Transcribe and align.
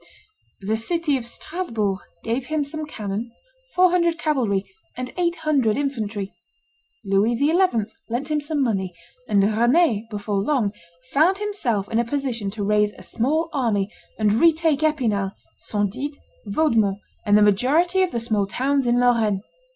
The 0.61 0.77
city 0.77 1.15
of 1.15 1.27
Strasbourg 1.27 1.99
gave 2.23 2.47
him 2.47 2.63
some 2.63 2.87
cannon, 2.87 3.31
four 3.75 3.91
hundred 3.91 4.17
cavalry, 4.17 4.65
and 4.97 5.13
eight 5.15 5.35
hundred 5.35 5.77
infantry; 5.77 6.33
Louis 7.05 7.37
XI. 7.37 7.53
lent 8.09 8.31
him 8.31 8.41
some 8.41 8.63
money; 8.63 8.95
and 9.29 9.43
Rend 9.43 10.09
before 10.09 10.37
long 10.41 10.71
found 11.11 11.37
himself 11.37 11.87
in 11.87 11.99
a 11.99 12.03
position 12.03 12.49
to 12.49 12.63
raise 12.63 12.93
a 12.93 13.03
small 13.03 13.47
army 13.53 13.91
and 14.17 14.33
retake 14.33 14.79
Epinal, 14.81 15.33
Saint 15.59 15.93
Did, 15.93 16.17
Vaudemont, 16.47 16.97
and 17.23 17.37
the 17.37 17.43
majority 17.43 18.01
of 18.01 18.09
the 18.09 18.19
small 18.19 18.47
towns 18.47 18.87
in 18.87 18.99
Lorraine. 18.99 19.43